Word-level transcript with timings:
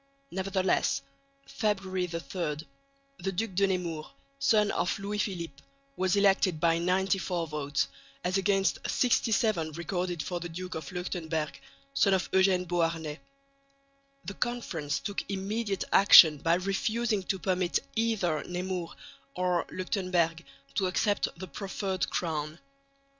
Nevertheless 0.31 1.03
(February 1.45 2.07
3) 2.07 2.65
the 3.19 3.31
Duc 3.31 3.53
de 3.53 3.67
Nemours, 3.67 4.07
son 4.39 4.71
of 4.71 4.97
Louis 4.97 5.19
Philippe, 5.19 5.61
was 5.95 6.15
elected 6.15 6.59
by 6.59 6.79
94 6.79 7.45
votes, 7.45 7.87
as 8.23 8.35
against 8.35 8.79
67 8.89 9.73
recorded 9.73 10.23
for 10.23 10.39
the 10.39 10.49
Duke 10.49 10.73
of 10.73 10.91
Leuchtenberg, 10.91 11.59
son 11.93 12.15
of 12.15 12.31
Eugène 12.31 12.67
Beauharnais. 12.67 13.19
The 14.25 14.33
Conference 14.33 14.99
took 14.99 15.23
immediate 15.29 15.83
action 15.93 16.37
by 16.39 16.55
refusing 16.55 17.21
to 17.21 17.37
permit 17.37 17.77
either 17.95 18.43
Nemours 18.45 18.95
or 19.35 19.67
Leuchtenberg 19.69 20.43
to 20.73 20.87
accept 20.87 21.27
the 21.37 21.47
proffered 21.47 22.09
crown. 22.09 22.57